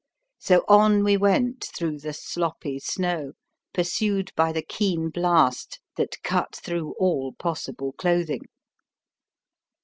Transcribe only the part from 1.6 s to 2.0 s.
through